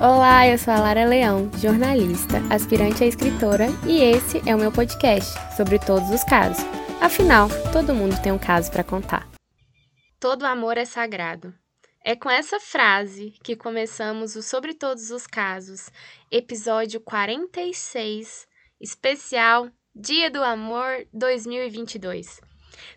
[0.00, 4.70] Olá, eu sou a Lara Leão, jornalista, aspirante a escritora, e esse é o meu
[4.70, 6.64] podcast sobre todos os casos.
[7.00, 9.28] Afinal, todo mundo tem um caso para contar.
[10.20, 11.52] Todo amor é sagrado.
[12.04, 15.90] É com essa frase que começamos o Sobre Todos os Casos,
[16.30, 18.46] episódio 46,
[18.80, 22.40] especial Dia do Amor 2022.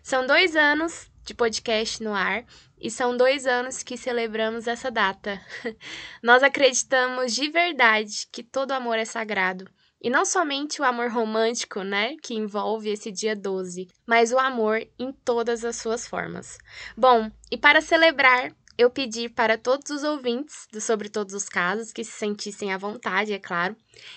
[0.04, 2.44] São dois anos de podcast no ar
[2.82, 5.40] e são dois anos que celebramos essa data.
[6.20, 9.70] Nós acreditamos de verdade que todo amor é sagrado.
[10.02, 14.84] E não somente o amor romântico, né, que envolve esse dia 12, mas o amor
[14.98, 16.58] em todas as suas formas.
[16.96, 21.92] Bom, e para celebrar eu pedi para todos os ouvintes do Sobre Todos os Casos
[21.92, 23.76] que se sentissem à vontade, é claro,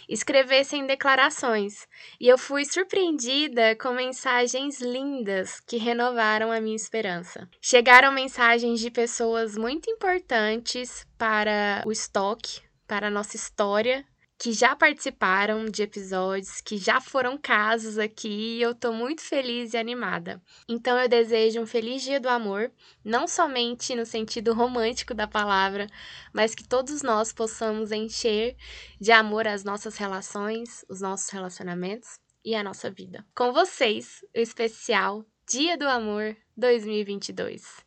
[0.10, 1.88] escrevessem declarações.
[2.20, 7.48] E eu fui surpreendida com mensagens lindas que renovaram a minha esperança.
[7.62, 14.05] Chegaram mensagens de pessoas muito importantes para o estoque, para a nossa história
[14.38, 19.74] que já participaram de episódios, que já foram casos aqui, e eu tô muito feliz
[19.74, 20.42] e animada.
[20.68, 22.72] Então eu desejo um feliz dia do amor,
[23.04, 25.88] não somente no sentido romântico da palavra,
[26.34, 28.55] mas que todos nós possamos encher
[29.00, 33.26] de amor as nossas relações, os nossos relacionamentos e a nossa vida.
[33.36, 37.86] Com vocês, o especial Dia do Amor 2022.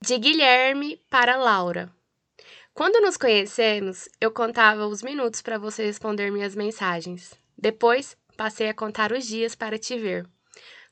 [0.00, 1.97] De Guilherme para Laura.
[2.78, 7.34] Quando nos conhecemos, eu contava os minutos para você responder minhas mensagens.
[7.60, 10.24] Depois, passei a contar os dias para te ver.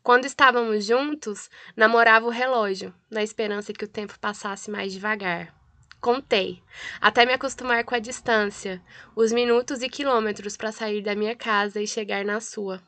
[0.02, 5.54] Quando estávamos juntos, namorava o relógio, na esperança que o tempo passasse mais devagar.
[6.00, 6.60] Contei,
[7.00, 8.82] até me acostumar com a distância,
[9.14, 12.82] os minutos e quilômetros para sair da minha casa e chegar na sua.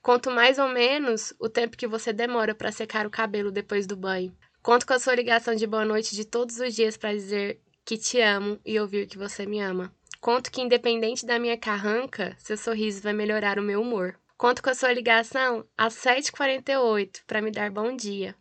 [0.00, 3.94] Conto mais ou menos o tempo que você demora para secar o cabelo depois do
[3.94, 4.34] banho.
[4.62, 7.96] Conto com a sua ligação de boa noite de todos os dias para dizer que
[7.96, 9.90] te amo e ouvir que você me ama.
[10.20, 14.14] Conto que, independente da minha carranca, seu sorriso vai melhorar o meu humor.
[14.36, 18.36] Conto com a sua ligação às 7h48 para me dar bom dia.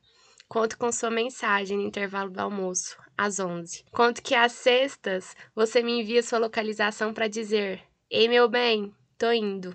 [0.50, 3.86] Conto com sua mensagem no intervalo do almoço, às 11.
[3.90, 9.32] Conto que às sextas você me envia sua localização para dizer: Ei, meu bem, tô
[9.32, 9.74] indo.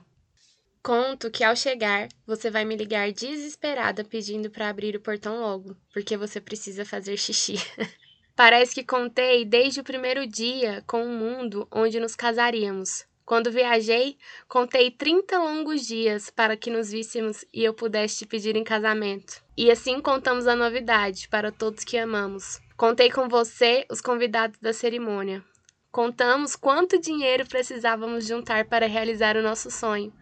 [0.82, 5.74] Conto que ao chegar, você vai me ligar desesperada pedindo para abrir o portão logo,
[5.94, 7.54] porque você precisa fazer xixi.
[8.34, 13.04] Parece que contei desde o primeiro dia com o mundo onde nos casaríamos.
[13.24, 14.16] Quando viajei,
[14.48, 19.42] contei 30 longos dias para que nos víssemos e eu pudesse te pedir em casamento.
[19.56, 22.60] E assim contamos a novidade para todos que amamos.
[22.76, 25.44] Contei com você os convidados da cerimônia.
[25.90, 30.12] Contamos quanto dinheiro precisávamos juntar para realizar o nosso sonho.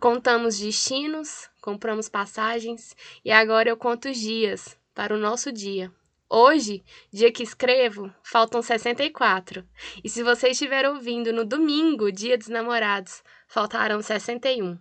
[0.00, 5.92] Contamos destinos, compramos passagens e agora eu conto os dias para o nosso dia.
[6.34, 6.82] Hoje,
[7.12, 9.68] dia que escrevo, faltam 64.
[10.02, 14.78] E se você estiver ouvindo no domingo, dia dos namorados, faltarão 61.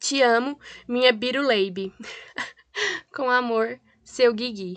[0.00, 0.58] Te amo,
[0.88, 1.94] minha Biruleibe.
[3.14, 4.76] Com amor, seu Guigui.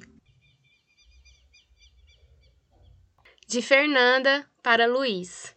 [3.47, 5.55] De Fernanda para Luiz.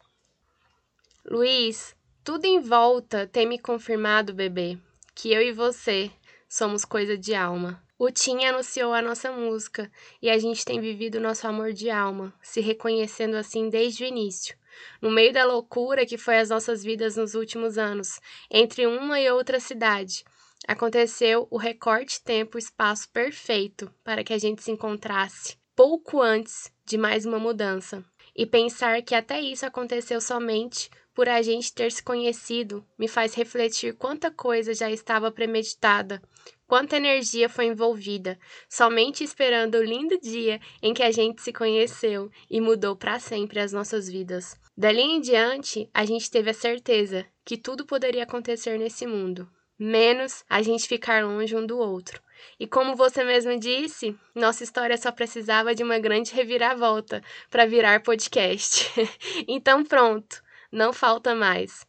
[1.26, 1.94] Luiz,
[2.24, 4.78] tudo em volta tem me confirmado, bebê,
[5.14, 6.10] que eu e você
[6.48, 7.85] somos coisa de alma.
[7.98, 9.90] O Tim anunciou a nossa música
[10.20, 14.54] e a gente tem vivido nosso amor de alma, se reconhecendo assim desde o início.
[15.00, 18.20] No meio da loucura que foi as nossas vidas nos últimos anos,
[18.50, 20.24] entre uma e outra cidade,
[20.68, 27.24] aconteceu o recorte tempo-espaço perfeito para que a gente se encontrasse pouco antes de mais
[27.24, 28.04] uma mudança.
[28.34, 33.34] E pensar que até isso aconteceu somente por a gente ter se conhecido me faz
[33.34, 36.20] refletir quanta coisa já estava premeditada,
[36.66, 38.38] quanta energia foi envolvida,
[38.68, 43.60] somente esperando o lindo dia em que a gente se conheceu e mudou para sempre
[43.60, 44.58] as nossas vidas.
[44.76, 50.44] Dali em diante, a gente teve a certeza que tudo poderia acontecer nesse mundo, menos
[50.48, 52.20] a gente ficar longe um do outro.
[52.58, 58.02] E como você mesmo disse, nossa história só precisava de uma grande reviravolta para virar
[58.02, 58.90] podcast.
[59.48, 61.86] então pronto, não falta mais.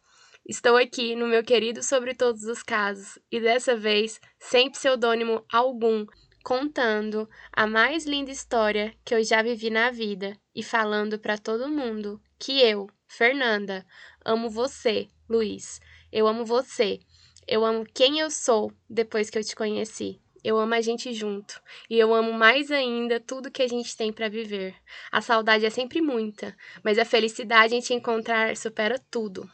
[0.48, 6.06] Estou aqui no meu querido Sobre Todos os Casos e dessa vez sem pseudônimo algum,
[6.42, 11.68] contando a mais linda história que eu já vivi na vida e falando para todo
[11.68, 13.84] mundo que eu, Fernanda,
[14.24, 15.82] amo você, Luiz.
[16.10, 16.98] Eu amo você.
[17.46, 20.18] Eu amo quem eu sou depois que eu te conheci.
[20.42, 21.60] Eu amo a gente junto.
[21.90, 24.74] E eu amo mais ainda tudo que a gente tem para viver.
[25.12, 29.46] A saudade é sempre muita, mas a felicidade em te encontrar supera tudo.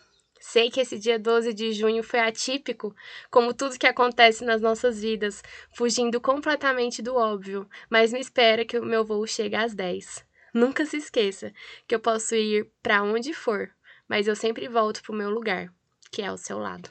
[0.46, 2.94] Sei que esse dia 12 de junho foi atípico,
[3.31, 5.43] como tudo que acontece nas nossas vidas,
[5.75, 10.23] fugindo completamente do óbvio, mas me espera que o meu voo chegue às 10.
[10.52, 11.50] Nunca se esqueça
[11.88, 13.70] que eu posso ir para onde for,
[14.06, 15.73] mas eu sempre volto para o meu lugar,
[16.12, 16.90] que é ao seu lado.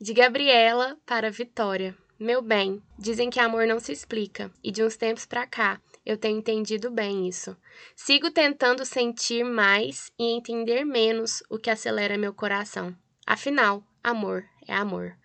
[0.00, 1.94] De Gabriela para Vitória.
[2.18, 6.18] Meu bem, dizem que amor não se explica, e de uns tempos pra cá eu
[6.18, 7.56] tenho entendido bem isso.
[7.96, 12.94] Sigo tentando sentir mais e entender menos o que acelera meu coração.
[13.26, 15.16] Afinal, amor é amor.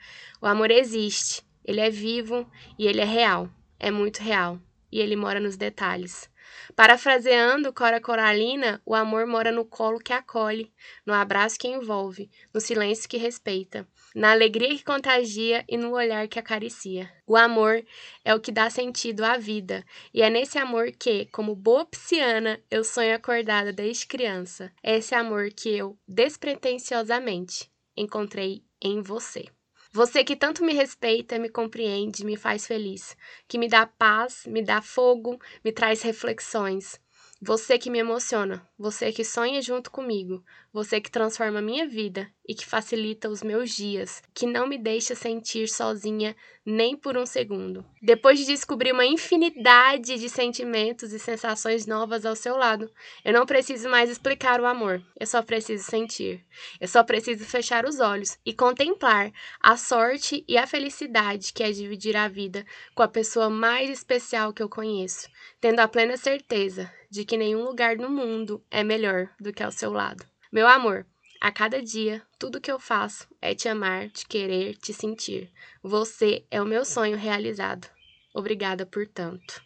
[0.41, 3.49] O amor existe, ele é vivo e ele é real.
[3.79, 4.59] É muito real.
[4.91, 6.29] E ele mora nos detalhes.
[6.75, 10.71] Parafraseando Cora Coralina, o amor mora no colo que acolhe,
[11.05, 16.27] no abraço que envolve, no silêncio que respeita, na alegria que contagia e no olhar
[16.27, 17.11] que acaricia.
[17.27, 17.83] O amor
[18.23, 22.61] é o que dá sentido à vida, e é nesse amor que, como boa pisciana,
[22.69, 24.71] eu sonho acordada desde criança.
[24.81, 29.45] É esse amor que eu, despretensiosamente, encontrei em você.
[29.91, 33.17] Você que tanto me respeita, me compreende, me faz feliz,
[33.47, 36.99] que me dá paz, me dá fogo, me traz reflexões.
[37.41, 40.43] Você que me emociona, você que sonha junto comigo,
[40.73, 45.15] você que transforma minha vida e que facilita os meus dias, que não me deixa
[45.15, 47.85] sentir sozinha nem por um segundo.
[48.01, 52.91] Depois de descobrir uma infinidade de sentimentos e sensações novas ao seu lado,
[53.23, 56.45] eu não preciso mais explicar o amor, eu só preciso sentir.
[56.81, 59.31] Eu só preciso fechar os olhos e contemplar
[59.61, 64.51] a sorte e a felicidade que é dividir a vida com a pessoa mais especial
[64.51, 65.29] que eu conheço,
[65.61, 69.71] tendo a plena certeza de que nenhum lugar no mundo é melhor do que ao
[69.71, 70.23] seu lado.
[70.51, 71.05] Meu amor,
[71.41, 75.49] a cada dia, tudo que eu faço é te amar, te querer, te sentir.
[75.81, 77.87] Você é o meu sonho realizado.
[78.33, 79.63] Obrigada por tanto.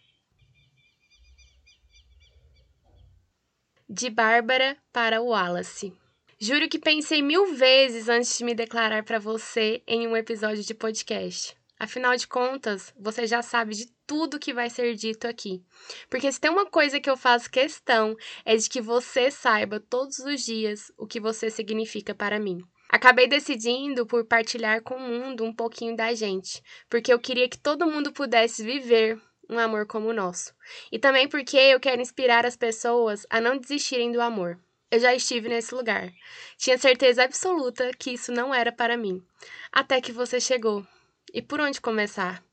[3.89, 5.93] De Bárbara para Wallace.
[6.39, 10.73] Juro que pensei mil vezes antes de me declarar para você em um episódio de
[10.73, 11.55] podcast.
[11.79, 15.63] Afinal de contas, você já sabe de tudo que vai ser dito aqui.
[16.07, 18.15] Porque se tem uma coisa que eu faço questão
[18.45, 22.61] é de que você saiba todos os dias o que você significa para mim.
[22.87, 27.57] Acabei decidindo por partilhar com o mundo um pouquinho da gente, porque eu queria que
[27.57, 29.19] todo mundo pudesse viver
[29.49, 30.53] um amor como o nosso.
[30.91, 34.59] E também porque eu quero inspirar as pessoas a não desistirem do amor.
[34.91, 36.11] Eu já estive nesse lugar.
[36.55, 39.23] Tinha certeza absoluta que isso não era para mim.
[39.71, 40.85] Até que você chegou
[41.33, 42.43] e por onde começar?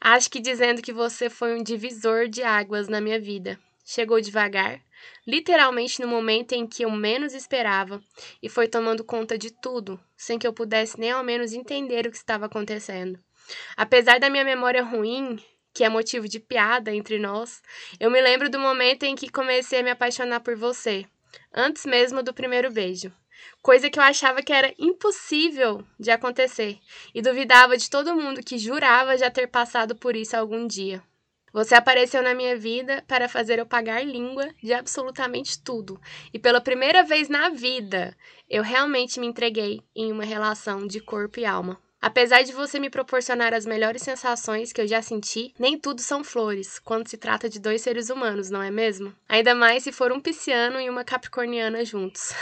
[0.00, 3.58] Acho que dizendo que você foi um divisor de águas na minha vida.
[3.84, 4.80] Chegou devagar,
[5.26, 8.00] literalmente no momento em que eu menos esperava,
[8.42, 12.10] e foi tomando conta de tudo, sem que eu pudesse nem ao menos entender o
[12.10, 13.18] que estava acontecendo.
[13.76, 15.42] Apesar da minha memória ruim,
[15.72, 17.62] que é motivo de piada entre nós,
[17.98, 21.06] eu me lembro do momento em que comecei a me apaixonar por você,
[21.52, 23.12] antes mesmo do primeiro beijo
[23.62, 26.78] coisa que eu achava que era impossível de acontecer
[27.14, 31.02] e duvidava de todo mundo que jurava já ter passado por isso algum dia.
[31.52, 36.00] Você apareceu na minha vida para fazer eu pagar língua de absolutamente tudo.
[36.32, 38.16] E pela primeira vez na vida,
[38.48, 41.80] eu realmente me entreguei em uma relação de corpo e alma.
[42.00, 46.22] Apesar de você me proporcionar as melhores sensações que eu já senti, nem tudo são
[46.22, 49.12] flores quando se trata de dois seres humanos, não é mesmo?
[49.28, 52.32] Ainda mais se for um pisciano e uma capricorniana juntos.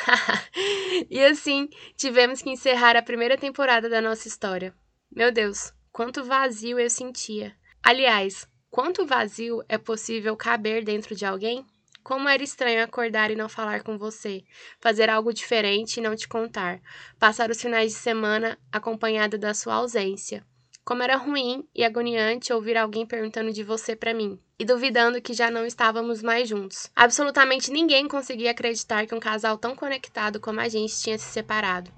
[1.08, 4.74] e assim, tivemos que encerrar a primeira temporada da nossa história.
[5.10, 7.56] Meu Deus, quanto vazio eu sentia.
[7.82, 11.64] Aliás, quanto vazio é possível caber dentro de alguém?
[12.06, 14.44] Como era estranho acordar e não falar com você,
[14.78, 16.80] fazer algo diferente e não te contar,
[17.18, 20.46] passar os finais de semana acompanhada da sua ausência.
[20.84, 25.34] Como era ruim e agoniante ouvir alguém perguntando de você para mim e duvidando que
[25.34, 26.88] já não estávamos mais juntos.
[26.94, 31.90] Absolutamente ninguém conseguia acreditar que um casal tão conectado como a gente tinha se separado.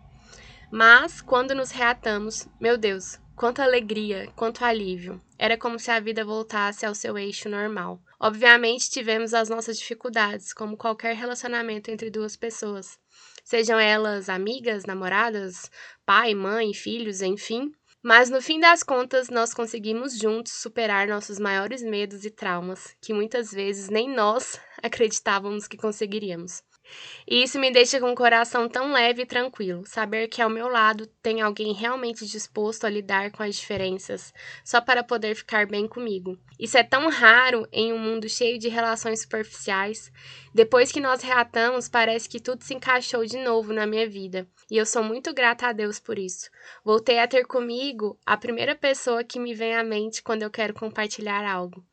[0.72, 5.20] Mas, quando nos reatamos, meu Deus, quanta alegria, quanto alívio.
[5.38, 8.00] Era como se a vida voltasse ao seu eixo normal.
[8.20, 12.98] Obviamente, tivemos as nossas dificuldades, como qualquer relacionamento entre duas pessoas,
[13.44, 15.70] sejam elas amigas, namoradas,
[16.04, 17.70] pai, mãe, filhos, enfim.
[18.02, 23.14] Mas no fim das contas, nós conseguimos juntos superar nossos maiores medos e traumas, que
[23.14, 26.62] muitas vezes nem nós acreditávamos que conseguiríamos.
[27.26, 30.66] E isso me deixa com o coração tão leve e tranquilo, saber que ao meu
[30.66, 34.32] lado tem alguém realmente disposto a lidar com as diferenças,
[34.64, 36.38] só para poder ficar bem comigo.
[36.58, 40.10] Isso é tão raro em um mundo cheio de relações superficiais.
[40.54, 44.76] Depois que nós reatamos, parece que tudo se encaixou de novo na minha vida, e
[44.76, 46.48] eu sou muito grata a Deus por isso.
[46.84, 50.72] Voltei a ter comigo a primeira pessoa que me vem à mente quando eu quero
[50.72, 51.84] compartilhar algo.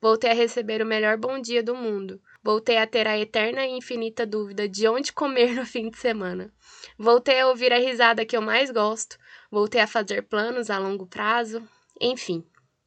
[0.00, 2.20] Voltei a receber o melhor bom dia do mundo.
[2.42, 6.52] Voltei a ter a eterna e infinita dúvida de onde comer no fim de semana.
[6.98, 9.18] Voltei a ouvir a risada que eu mais gosto.
[9.50, 11.66] Voltei a fazer planos a longo prazo.
[12.00, 12.44] Enfim,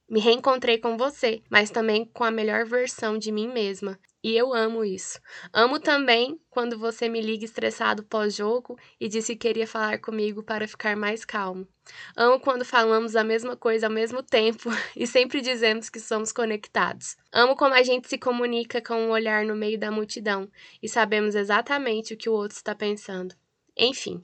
[0.09, 3.99] Me reencontrei com você, mas também com a melhor versão de mim mesma.
[4.23, 5.19] E eu amo isso.
[5.53, 10.67] Amo também quando você me liga estressado pós-jogo e disse que queria falar comigo para
[10.67, 11.67] ficar mais calmo.
[12.15, 17.17] Amo quando falamos a mesma coisa ao mesmo tempo e sempre dizemos que somos conectados.
[17.31, 20.49] Amo como a gente se comunica com um olhar no meio da multidão
[20.81, 23.35] e sabemos exatamente o que o outro está pensando.
[23.75, 24.23] Enfim,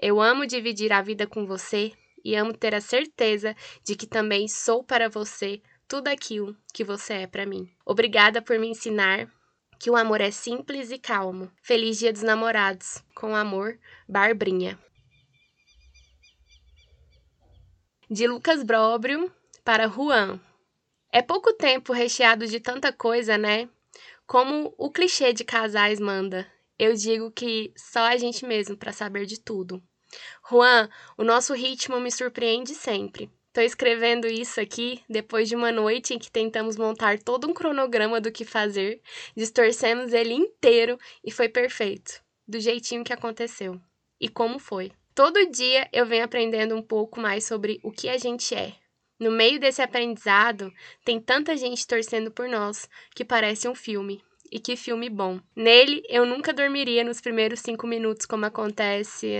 [0.00, 1.92] eu amo dividir a vida com você
[2.24, 7.14] e amo ter a certeza de que também sou para você tudo aquilo que você
[7.14, 7.68] é para mim.
[7.84, 9.28] Obrigada por me ensinar
[9.78, 11.50] que o amor é simples e calmo.
[11.62, 13.02] Feliz Dia dos Namorados.
[13.14, 14.78] Com amor, Barbrinha.
[18.10, 19.32] De Lucas Bróbrio
[19.64, 20.40] para Juan.
[21.12, 23.68] É pouco tempo recheado de tanta coisa, né?
[24.26, 26.46] Como o clichê de casais manda.
[26.78, 29.82] Eu digo que só a gente mesmo para saber de tudo.
[30.50, 33.30] Juan, o nosso ritmo me surpreende sempre.
[33.48, 38.20] Estou escrevendo isso aqui depois de uma noite em que tentamos montar todo um cronograma
[38.20, 39.00] do que fazer,
[39.36, 43.80] distorcemos ele inteiro e foi perfeito, do jeitinho que aconteceu.
[44.20, 44.92] E como foi?
[45.14, 48.74] Todo dia eu venho aprendendo um pouco mais sobre o que a gente é.
[49.18, 50.72] No meio desse aprendizado,
[51.04, 54.22] tem tanta gente torcendo por nós que parece um filme.
[54.50, 55.40] E que filme bom.
[55.54, 59.38] Nele, eu nunca dormiria nos primeiros cinco minutos, como acontece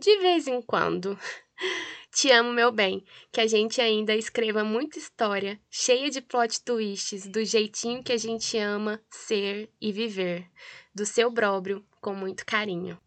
[0.00, 1.18] de vez em quando.
[2.12, 3.04] Te amo, meu bem.
[3.30, 8.16] Que a gente ainda escreva muita história, cheia de plot twists, do jeitinho que a
[8.16, 10.50] gente ama ser e viver.
[10.94, 12.98] Do seu Bróbrio, com muito carinho.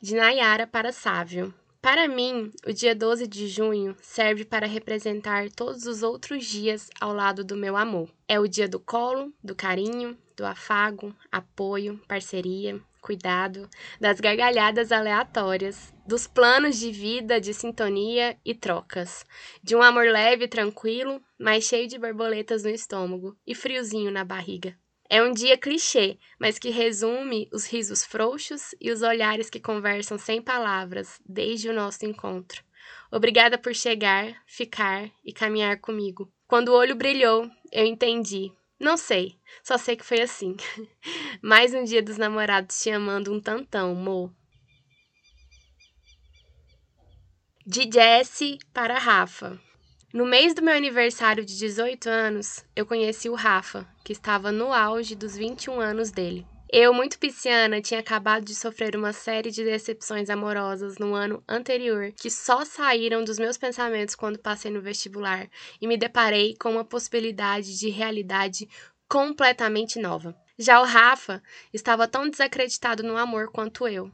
[0.00, 1.54] De Nayara para Sávio.
[1.80, 7.12] Para mim, o dia 12 de junho serve para representar todos os outros dias ao
[7.12, 8.10] lado do meu amor.
[8.26, 13.70] É o dia do colo, do carinho, do afago, apoio, parceria, cuidado,
[14.00, 19.24] das gargalhadas aleatórias, dos planos de vida, de sintonia e trocas,
[19.62, 24.24] de um amor leve e tranquilo, mas cheio de borboletas no estômago e friozinho na
[24.24, 24.76] barriga.
[25.10, 30.18] É um dia clichê, mas que resume os risos frouxos e os olhares que conversam
[30.18, 32.62] sem palavras desde o nosso encontro.
[33.10, 36.30] Obrigada por chegar, ficar e caminhar comigo.
[36.46, 38.52] Quando o olho brilhou, eu entendi.
[38.78, 40.56] Não sei, só sei que foi assim.
[41.40, 44.30] Mais um dia dos namorados te amando um tantão, Mo.
[47.66, 49.58] De Jesse para Rafa.
[50.10, 54.72] No mês do meu aniversário de 18 anos, eu conheci o Rafa, que estava no
[54.72, 56.46] auge dos 21 anos dele.
[56.72, 62.10] Eu, muito pisciana, tinha acabado de sofrer uma série de decepções amorosas no ano anterior,
[62.12, 65.46] que só saíram dos meus pensamentos quando passei no vestibular
[65.78, 68.66] e me deparei com uma possibilidade de realidade
[69.06, 70.34] completamente nova.
[70.58, 74.10] Já o Rafa estava tão desacreditado no amor quanto eu.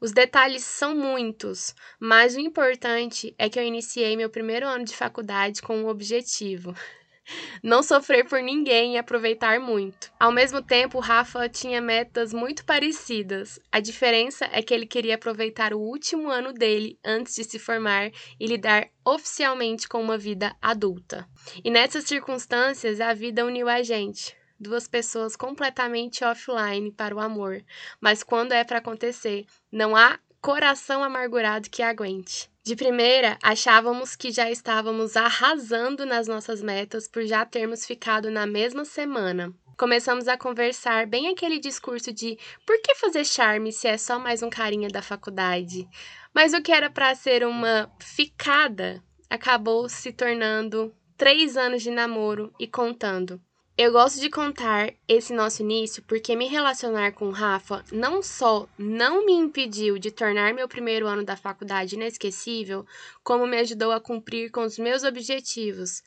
[0.00, 4.94] Os detalhes são muitos, mas o importante é que eu iniciei meu primeiro ano de
[4.94, 6.74] faculdade com um objetivo.
[7.62, 10.12] Não sofrer por ninguém e aproveitar muito.
[10.20, 13.58] Ao mesmo tempo, Rafa tinha metas muito parecidas.
[13.72, 18.10] A diferença é que ele queria aproveitar o último ano dele antes de se formar
[18.38, 21.26] e lidar oficialmente com uma vida adulta.
[21.64, 27.62] E nessas circunstâncias, a vida uniu a gente duas pessoas completamente offline para o amor,
[28.00, 32.50] mas quando é para acontecer, não há coração amargurado que aguente.
[32.62, 38.46] De primeira, achávamos que já estávamos arrasando nas nossas metas por já termos ficado na
[38.46, 39.52] mesma semana.
[39.76, 44.42] Começamos a conversar bem aquele discurso de por que fazer charme se é só mais
[44.42, 45.88] um carinha da faculdade?
[46.32, 52.52] Mas o que era para ser uma ficada acabou se tornando três anos de namoro
[52.58, 53.40] e contando.
[53.76, 58.68] Eu gosto de contar esse nosso início porque me relacionar com o Rafa não só
[58.78, 62.86] não me impediu de tornar meu primeiro ano da faculdade inesquecível,
[63.24, 66.04] como me ajudou a cumprir com os meus objetivos.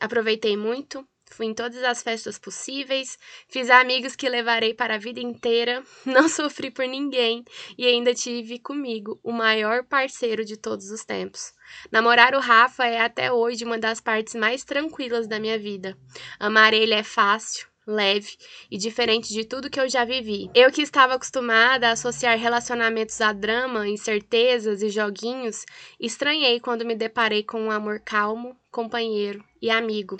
[0.00, 3.16] Aproveitei muito, Fui em todas as festas possíveis,
[3.48, 7.44] fiz amigos que levarei para a vida inteira, não sofri por ninguém
[7.78, 11.52] e ainda tive comigo o maior parceiro de todos os tempos.
[11.90, 15.96] Namorar o Rafa é até hoje uma das partes mais tranquilas da minha vida.
[16.38, 18.36] Amar ele é fácil, leve
[18.70, 20.50] e diferente de tudo que eu já vivi.
[20.54, 25.64] Eu que estava acostumada a associar relacionamentos a drama, incertezas e joguinhos,
[25.98, 30.16] estranhei quando me deparei com um amor calmo, companheiro e amigo.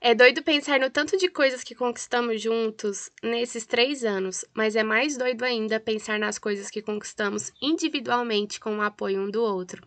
[0.00, 4.82] É doido pensar no tanto de coisas que conquistamos juntos nesses três anos, mas é
[4.82, 9.82] mais doido ainda pensar nas coisas que conquistamos individualmente com o apoio um do outro.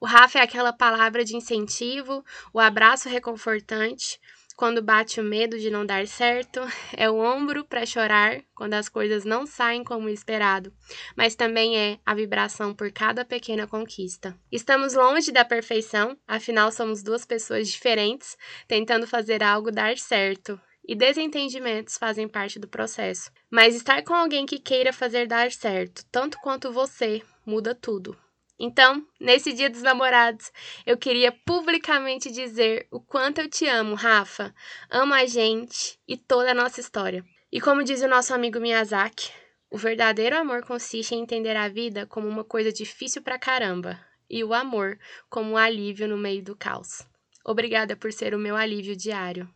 [0.00, 4.18] O Rafa é aquela palavra de incentivo, o abraço reconfortante,
[4.58, 6.60] quando bate o medo de não dar certo,
[6.92, 10.72] é o ombro para chorar quando as coisas não saem como esperado,
[11.16, 14.36] mas também é a vibração por cada pequena conquista.
[14.50, 18.36] Estamos longe da perfeição, afinal somos duas pessoas diferentes
[18.66, 20.60] tentando fazer algo dar certo.
[20.84, 23.30] E desentendimentos fazem parte do processo.
[23.48, 28.16] Mas estar com alguém que queira fazer dar certo, tanto quanto você, muda tudo.
[28.58, 30.50] Então, nesse Dia dos Namorados,
[30.84, 34.52] eu queria publicamente dizer o quanto eu te amo, Rafa.
[34.90, 37.24] Amo a gente e toda a nossa história.
[37.52, 39.30] E como diz o nosso amigo Miyazaki,
[39.70, 43.98] o verdadeiro amor consiste em entender a vida como uma coisa difícil pra caramba
[44.28, 44.98] e o amor
[45.30, 47.06] como um alívio no meio do caos.
[47.44, 49.48] Obrigada por ser o meu alívio diário.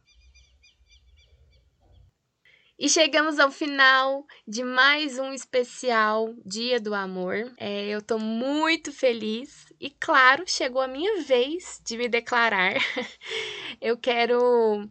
[2.79, 7.52] E chegamos ao final de mais um especial Dia do Amor.
[7.59, 12.75] É, eu tô muito feliz e, claro, chegou a minha vez de me declarar.
[13.81, 14.88] eu quero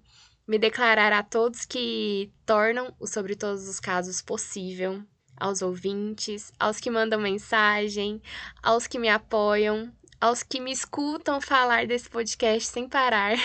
[0.48, 5.04] me declarar a todos que tornam o Sobre Todos os Casos possível,
[5.36, 8.22] aos ouvintes, aos que mandam mensagem,
[8.62, 13.36] aos que me apoiam, aos que me escutam falar desse podcast sem parar,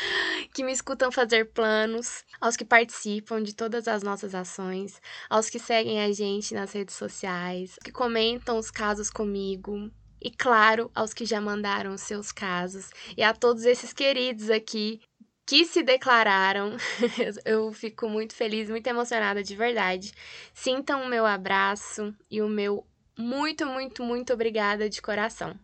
[0.52, 5.58] que me escutam fazer planos, aos que participam de todas as nossas ações, aos que
[5.58, 9.90] seguem a gente nas redes sociais, que comentam os casos comigo.
[10.22, 15.00] E claro, aos que já mandaram os seus casos, e a todos esses queridos aqui
[15.46, 16.76] que se declararam.
[17.44, 20.12] Eu fico muito feliz, muito emocionada de verdade.
[20.54, 22.86] Sintam o meu abraço e o meu
[23.18, 25.58] muito, muito, muito obrigada de coração.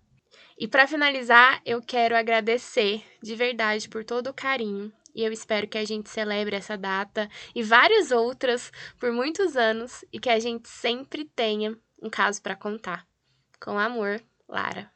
[0.59, 5.69] E para finalizar, eu quero agradecer de verdade por todo o carinho e eu espero
[5.69, 10.39] que a gente celebre essa data e várias outras por muitos anos e que a
[10.39, 13.07] gente sempre tenha um caso para contar.
[13.61, 14.96] Com amor, Lara.